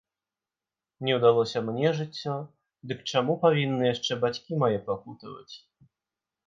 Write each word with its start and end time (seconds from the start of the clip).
Не 1.07 1.13
ўдалося 1.17 1.61
мне 1.67 1.93
жыццё, 1.99 2.35
дык 2.91 2.99
чаму 3.13 3.39
павінны 3.47 3.83
яшчэ 3.93 4.19
бацькі 4.27 4.51
мае 4.67 4.75
пакутаваць? 4.91 5.55